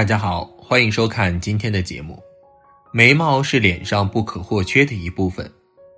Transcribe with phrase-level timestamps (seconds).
[0.00, 2.18] 大家好，欢迎收看今天的节目。
[2.90, 5.46] 眉毛是脸上不可或缺的一部分，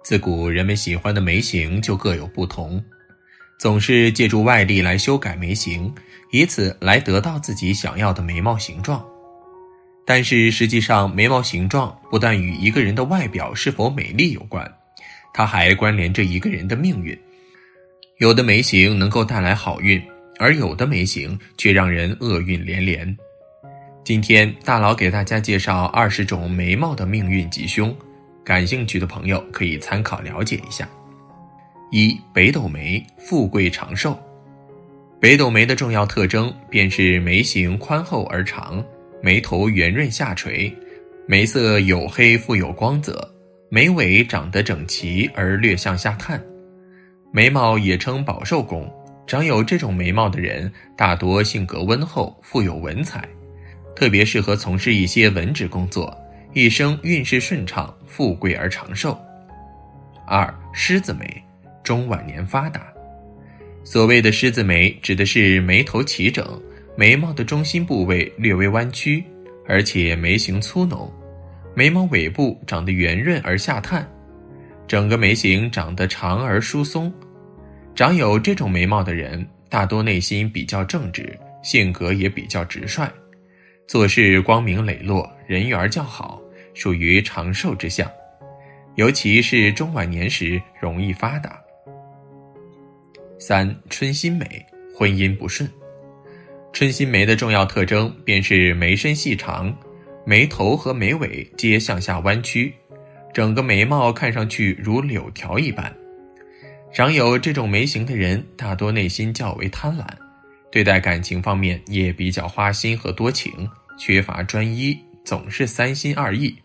[0.03, 2.83] 自古人们喜欢的眉形就各有不同，
[3.61, 5.95] 总是借助外力来修改眉形，
[6.33, 9.01] 以此来得到自己想要的眉毛形状。
[10.05, 14.69] 但是实际上，眉毛形状不但与一个人的外表是否美丽有关，
[15.33, 17.17] 它还关联着一个人的命运。
[18.19, 20.03] 有的眉形能够带来好运，
[20.41, 23.17] 而有的眉形却让人厄运连连。
[24.05, 27.97] 今天大佬给大家介绍二十种眉毛的命运吉凶，
[28.43, 30.89] 感兴趣的朋友可以参考了解一下。
[31.93, 34.19] 一北斗眉，富贵长寿。
[35.21, 38.85] 北斗眉的重要特征便是眉形宽厚而长。
[39.23, 40.77] 眉头圆润下垂，
[41.29, 43.33] 眉色黝黑富有光泽，
[43.71, 46.43] 眉尾长得整齐而略向下探。
[47.33, 48.93] 眉毛也称保寿宫，
[49.29, 53.29] 长有这种眉毛的人大多性格温厚，富有文采，
[53.95, 56.17] 特别适合从事一些文职工作，
[56.53, 59.19] 一生运势顺畅，富贵而长寿。
[60.27, 61.43] 二狮子眉，
[61.83, 62.87] 中晚年发达。
[63.85, 66.61] 所谓的狮子眉，指的是眉头齐整。
[66.95, 69.25] 眉毛的中心部位略微弯曲，
[69.67, 71.11] 而且眉形粗浓，
[71.75, 74.07] 眉毛尾部长得圆润而下探，
[74.87, 77.11] 整个眉形长得长而疏松。
[77.95, 83.11] 长有这种眉毛的人，大多内心比较正直，性格也比较直率，
[83.87, 86.41] 做事光明磊落，人缘较好，
[86.73, 88.11] 属于长寿之相。
[88.95, 91.59] 尤其是中晚年时容易发达。
[93.39, 94.65] 三春心眉，
[94.97, 95.69] 婚姻不顺。
[96.73, 99.75] 春心眉的重要特征便是眉身细长，
[100.25, 102.73] 眉头和眉尾皆向下弯曲，
[103.35, 105.95] 整个眉毛看上去如柳条一般。
[106.93, 110.05] 长有这种眉形的人，大多内心较为贪婪，
[110.73, 116.57] 对待感情方面也比较花心和多情，缺乏专一，总是三心二意，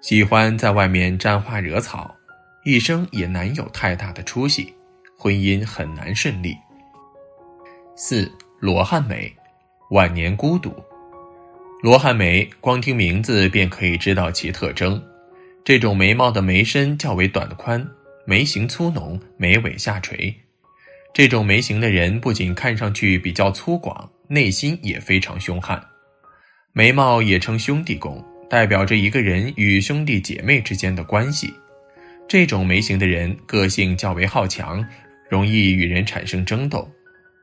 [0.00, 2.12] 喜欢在外面沾花惹草，
[2.64, 4.74] 一生也难有太大的出息，
[5.16, 6.56] 婚姻很难顺利。
[7.94, 8.28] 四。
[8.60, 9.32] 罗汉眉，
[9.90, 10.74] 晚年孤独。
[11.80, 15.00] 罗汉眉，光听名字便可以知道其特征。
[15.64, 17.88] 这种眉毛的眉身较为短宽，
[18.26, 20.34] 眉形粗浓，眉尾下垂。
[21.12, 25.82] 这种眉形的人不仅看上去比较粗犷，内心也非常凶悍。
[26.72, 31.52] 眉毛也称兄弟宫，代表着一个人与兄弟姐妹之间的关系。
[32.28, 34.84] 这种眉形的人个性较为好强，
[35.28, 36.88] 容易与人产生争斗。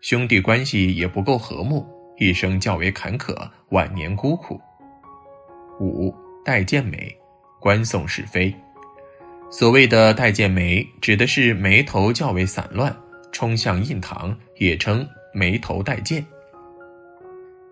[0.02, 1.86] 兄弟关系也不够和睦，
[2.18, 3.36] 一生较为坎坷，
[3.70, 4.62] 晚年孤苦。
[5.82, 6.16] 五
[6.46, 7.14] 带剑眉，
[7.59, 8.53] 观送是非。
[9.50, 12.96] 所谓的带剑眉，指的是眉头较为散乱，
[13.35, 16.25] 冲向印堂，也称眉头带剑。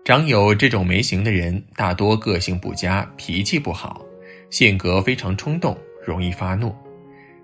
[0.04, 4.04] 长有这种眉形的人，大多个性不佳，脾气不好，
[4.50, 6.76] 性格非常冲动，容易发怒，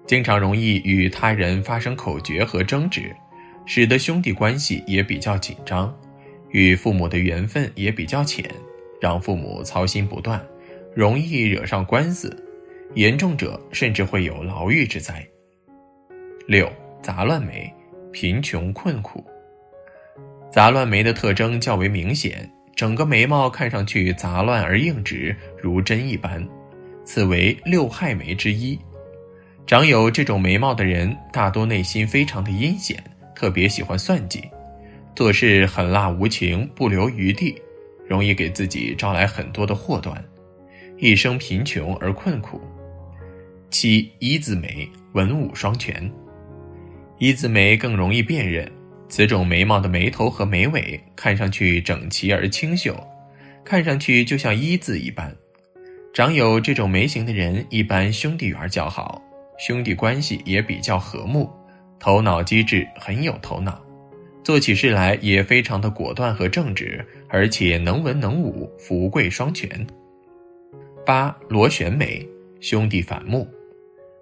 [0.07, 3.11] 经常容易与他人发生口角和争执。
[3.65, 5.91] 使得兄弟关系也比较紧张，
[6.51, 8.45] 与父母的缘分也比较浅，
[9.01, 10.45] 让父母操心不断，
[10.95, 12.37] 容易惹上官司，
[12.95, 15.27] 严重者甚至会有牢狱之灾。
[16.47, 16.71] 六
[17.01, 17.73] 杂乱眉，
[18.13, 19.25] 贫穷困苦。
[20.51, 26.47] 杂乱眉的特征较为明显，整个眉毛看上去杂乱而硬直，如针一般，
[27.05, 28.79] 此为六害眉之一。
[29.67, 33.03] 长有这种眉毛的人，大多内心非常的阴险。
[33.33, 34.43] 特别喜欢算计，
[35.15, 37.57] 做事狠辣无情，不留余地，
[38.07, 40.23] 容易给自己招来很多的祸端，
[40.99, 42.61] 一生贫穷而困苦。
[43.71, 46.13] 七一字眉，文武双全。
[47.21, 48.67] 一字眉更容易辨认，
[49.07, 52.99] 此种眉毛的眉头和眉尾看上去整齐而清秀，
[53.63, 55.31] 看上去就像一字一般。
[56.15, 59.21] 长有这种眉形的人，一般兄弟缘较好，
[59.59, 61.51] 兄弟关系也比较和睦。
[61.99, 63.79] 头脑机智，很有头脑，
[64.43, 69.69] 做起事来也非常的果断和正直，而且能文能武，福贵双全。
[71.05, 72.27] 八螺旋眉，
[72.63, 73.47] 兄弟反目。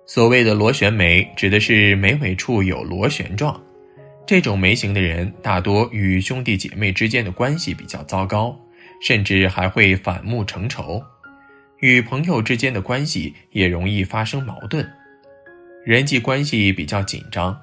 [0.08, 3.62] 所谓的螺旋眉，指的是眉尾处有螺旋状。
[4.26, 8.58] 这种眉形的人，大多与兄弟姐妹之间的关系比较糟糕，
[9.02, 11.02] 甚至还会反目成仇，
[11.80, 14.88] 与朋友之间的关系也容易发生矛盾，
[15.84, 17.54] 人际关系比较紧张。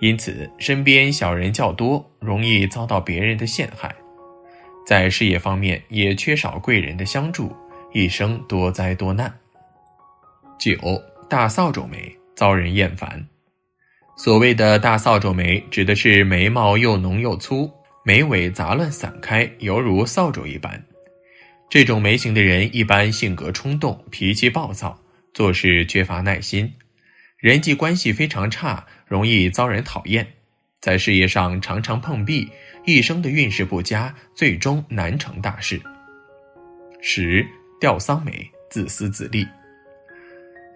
[0.00, 3.94] 因此，身边小人较多，容易遭到别人的陷害，
[4.86, 7.56] 在事业方面也缺少贵人的相助，
[7.94, 9.34] 一生多灾多难。
[10.58, 10.76] 九
[11.28, 13.22] 大扫帚眉遭人厌烦。
[14.16, 17.70] 所谓的大扫帚眉，指的是眉毛又浓又粗，
[18.02, 20.82] 眉尾杂乱散开，犹如扫帚一般。
[21.68, 24.98] 这种眉形的人一般性格冲动，脾气暴躁，
[25.34, 26.72] 做事缺乏耐心，
[27.36, 30.26] 人际关系非常差，容易遭人讨厌，
[30.80, 32.48] 在事业上常常碰壁，
[32.86, 35.78] 一生的运势不佳，最终难成大事。
[37.02, 37.46] 十
[37.78, 39.46] 吊桑眉，自私自利。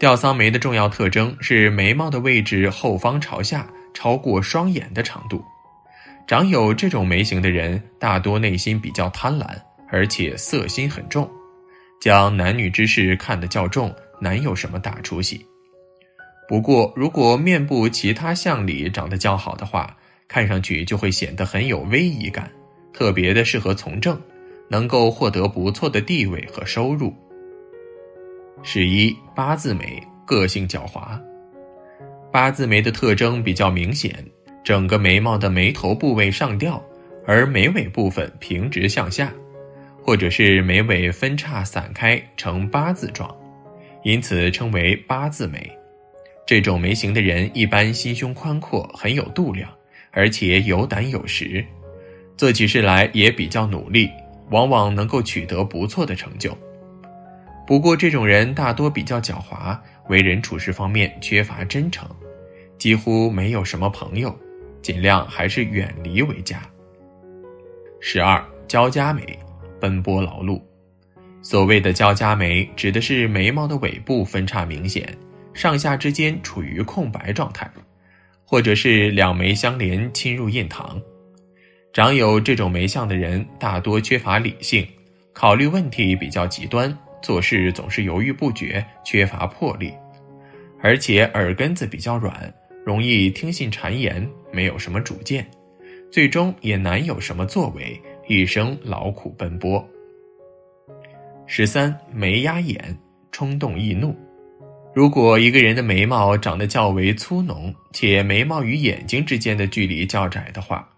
[0.02, 3.64] 吊桑眉的重要特征是眉毛的位置后方朝下，
[3.94, 5.40] 超过双眼的长度。
[6.26, 9.46] 长有这种眉形的人，大多内心比较贪婪。
[9.92, 11.30] 而且色心很重，
[12.00, 15.46] 将男女之事看得较重，难有什么大出息。
[16.48, 19.96] 不过，如果面部其他项里长得较好的话，
[20.26, 22.50] 看上去就会显得很有威仪感，
[22.92, 24.20] 特别的适合从政，
[24.68, 27.14] 能够获得不错的地位和收入。
[28.64, 31.20] 十一八字眉，个性狡猾。
[32.30, 34.24] 八字眉的特征比较明显，
[34.62, 36.82] 整个眉毛的眉头部位上吊，
[37.26, 39.32] 而眉尾部分平直向下。
[40.04, 43.32] 或者是眉尾分叉散开呈八字状，
[44.02, 45.70] 因此称为八字眉。
[46.44, 49.70] 这种眉形的人一般心胸宽阔，很有度量，
[50.10, 51.64] 而且有胆有识，
[52.36, 54.10] 做起事来也比较努力，
[54.50, 56.56] 往往能够取得不错的成就。
[57.66, 59.78] 不过，这种人大多比较狡猾，
[60.08, 62.08] 为人处事方面缺乏真诚，
[62.78, 64.36] 几乎没有什么朋友，
[64.80, 66.62] 尽量还是远离为佳。
[68.00, 69.38] 十二交加眉。
[69.80, 70.62] 奔波劳碌，
[71.42, 75.12] 所谓的交加眉，指的是眉毛的尾部分叉明显，
[75.52, 77.68] 上下之间处于空白状态，
[78.44, 81.02] 或者是两眉相连侵入印堂。
[81.92, 84.86] 长有这种眉相的人，大多缺乏理性，
[85.32, 89.94] 考虑问题比较极端，做事总是犹豫不决，缺乏魄力，
[90.80, 92.52] 而且耳根子比较软，
[92.84, 95.46] 容易听信谗言，没有什么主见，
[96.10, 98.00] 最终也难有什么作为。
[98.28, 99.84] 一生劳苦奔波。
[101.44, 102.96] 十三眉压眼，
[103.32, 104.16] 冲动易怒。
[104.94, 110.88] 如果一个人的眉毛长得较为粗浓，且眉毛与眼睛之间的距离较窄的话，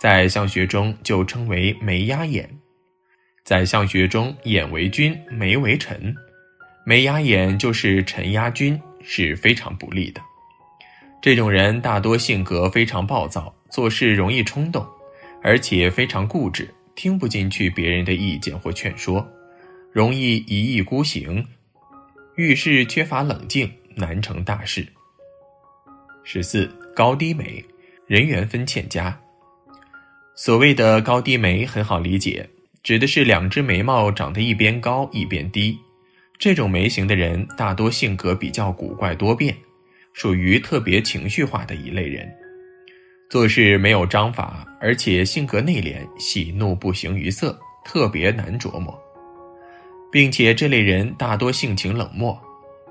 [0.00, 2.48] 在相学中就称为眉压眼。
[3.44, 6.14] 在相学中，眼为君，眉为臣，
[6.84, 10.20] 眉压眼就是臣压君，是非常不利的。
[11.20, 14.86] 这种人大多性格非常暴躁，做事容易冲动。
[15.44, 19.28] 而且非常固执，听不进去别人的意见或劝说，
[19.90, 21.44] 容易一意孤行，
[22.36, 24.86] 遇事缺乏冷静，难成大事。
[26.22, 27.64] 十四高低眉，
[28.06, 29.20] 人缘分欠佳。
[30.36, 32.48] 所谓的高低眉很好理解，
[32.82, 35.78] 指的是两只眉毛长得一边高一边低。
[36.38, 39.56] 这种眉形的人大多性格比较古怪多变，
[40.12, 42.28] 属于特别情绪化的一类人。
[43.30, 49.00] 做事没有章法，而且性格内敛，喜怒不形于色，特别难琢磨，
[50.10, 52.38] 并且这类人大多性情冷漠，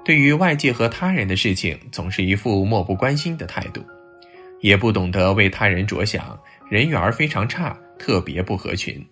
[0.06, 3.84] 对于外界和他人的事情总是一副漠不关心的态度，
[4.62, 6.40] 也不懂得为他人着想，
[6.70, 9.06] 人缘非常差，特别不合群。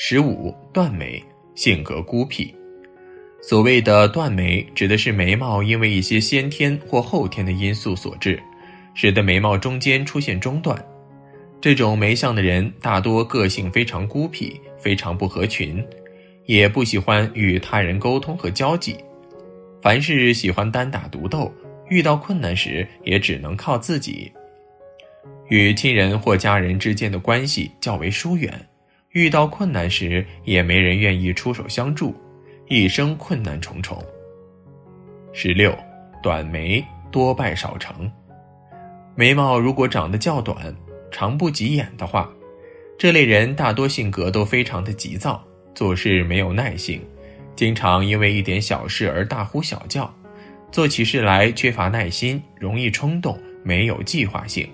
[0.00, 1.20] 十五断眉，
[1.56, 2.54] 性格孤僻。
[3.42, 8.40] 所谓的断眉，指的是眉毛因为一些先天或后天的因素所致。
[8.94, 10.80] 使得眉毛中间出现中断，
[11.60, 15.84] 这种眉相的人大多个性非常孤僻，非常不合群，
[16.46, 18.96] 也不喜欢与他人沟通和交际，
[19.82, 21.52] 凡事喜欢单打独斗，
[21.88, 24.30] 遇到困难时也只能靠自己。
[25.48, 28.67] 与亲人或家人之间的关系较为疏远，
[29.12, 32.14] 遇到困难时也没人愿意出手相助，
[32.66, 34.02] 一生困难重重。
[35.32, 35.76] 十六，
[36.22, 38.10] 短眉多败少成。
[39.14, 40.74] 眉毛如果长得较短、
[41.10, 42.30] 长不及眼的话，
[42.98, 45.42] 这类人大多性格都非常的急躁，
[45.74, 47.00] 做事没有耐性，
[47.56, 50.12] 经常因为一点小事而大呼小叫，
[50.70, 54.68] 做起事来缺乏耐心，容易冲动，没有计划性，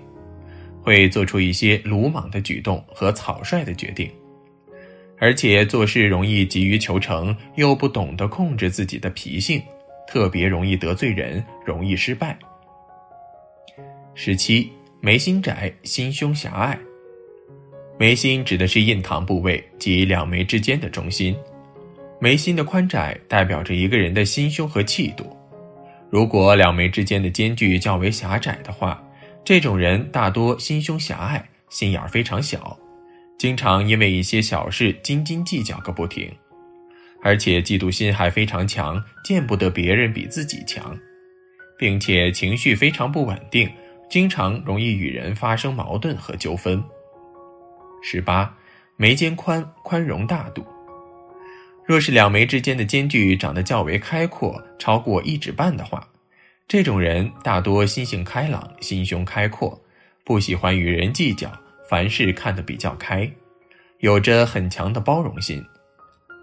[0.83, 4.11] 会做出一些鲁莽的举动和草率的决定，
[5.19, 9.61] 而且做事容易急于求成，又不懂得控制自己的脾性，
[10.07, 12.37] 特别容易得罪人，容易失败。
[14.13, 16.77] 十七眉心窄，心胸狭隘。
[17.97, 21.35] 眉心指的是印堂部位及两眉之间的中心。
[22.19, 25.35] 眉心的宽窄代表着一个人的心胸和气度。
[26.09, 29.01] 如果两眉之间的间距较为狭窄的话，
[29.43, 32.77] 这种人大多心胸狭隘，心眼非常小，
[33.37, 36.31] 经常因为一些小事斤斤计较个不停，
[37.21, 40.97] 而且嫉妒心还非常强，见不得别人比自己强，
[41.77, 43.69] 并且情绪非常不稳定。
[44.07, 46.81] 经常容易与人发生矛盾和纠纷。
[48.03, 48.55] 十八，
[48.97, 50.63] 眉间宽，宽容大度。
[51.83, 56.07] 若是两眉之间的间距长得较为开阔，超过一指半的话，
[56.67, 59.81] 这种人大多心性开朗，心胸开阔，
[60.23, 61.51] 不喜欢与人计较，
[61.89, 63.29] 凡事看得比较开，
[63.99, 65.63] 有着很强的包容心，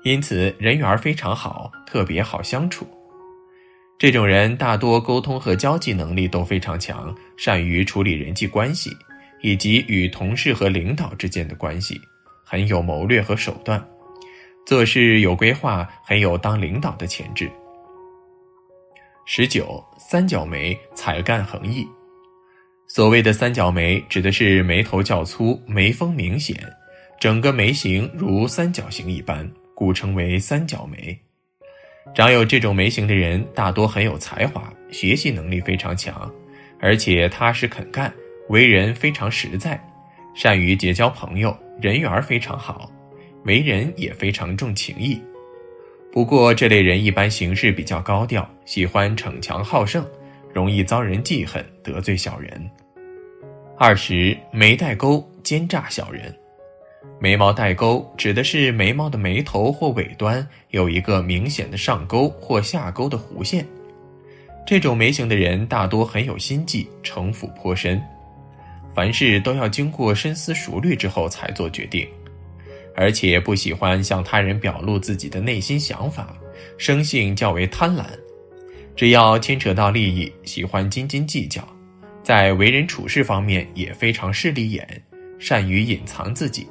[0.04, 2.87] 因此人缘非常好，特别好相处。
[3.99, 8.96] 这种人大多沟通和交际能力都非常强，善于处理人际关系，
[9.42, 12.00] 以及与同事和领导之间的关系，
[12.44, 13.82] 很有谋略和手段。
[14.66, 17.50] 做事有规划，很有当领导的潜质。
[19.25, 21.87] 十九，三角眉，才干横溢。
[22.94, 26.54] 所谓的三角眉，指的是眉头较粗，眉峰明显，
[27.18, 31.18] 整个眉形如三角形一般，故称为三角眉。
[32.14, 36.30] 长有这种眉形的人，大多很有才华，学习能力非常强，
[36.80, 38.12] 而且踏实肯干，
[38.50, 39.82] 为人非常实在，
[40.34, 42.92] 善于结交朋友，人缘非常好。
[43.46, 45.18] 为人也非常重情义，
[46.12, 50.06] 不过这类人一般行事比较高调，喜欢逞强好胜，
[50.52, 52.70] 容易遭人记恨，得罪小人。
[53.84, 56.32] 二十眉带钩，奸诈小人。
[57.20, 63.66] 眉毛带钩指的是眉毛的眉头或尾端有一个明显的上钩或下钩的弧线。
[64.64, 68.00] 这种眉形的人大多很有心计，城府颇深，
[68.94, 72.06] 凡事都要经过深思熟虑之后才做决定。
[72.94, 76.32] 而且不喜欢向他人表露自己的内心想法，
[76.78, 78.04] 生性较为贪婪，
[78.94, 81.66] 只要牵扯到利益，喜欢斤斤计较，
[82.23, 84.87] 在为人处事方面也非常势利眼，
[85.38, 86.67] 善于隐藏自己，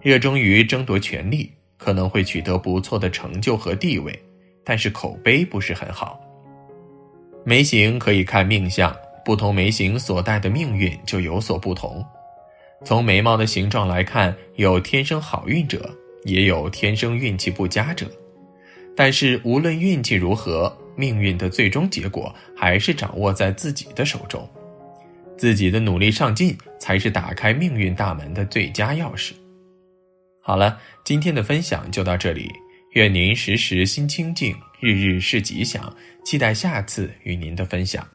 [0.00, 4.12] 热衷于争夺权力，可能会取得不错的成就和地位，
[4.64, 6.20] 但是口碑不是很好。
[7.44, 12.04] 眉形可以看命相，不同眉形所带的命运就有所不同。
[12.84, 15.88] 从眉毛的形状来看，有天生好运者，
[16.24, 18.10] 也有天生运气不佳者。
[18.96, 24.48] 但是无论运气如何，命运的最终结果还是掌握在自己的手中。
[25.36, 29.32] 自己的努力上进，才是打开命运大门的最佳钥匙。
[30.40, 32.50] 好了，今天的分享就到这里，
[32.92, 35.94] 愿您时时心清静，日日是吉祥。
[36.24, 38.06] 期待下次与您的分享。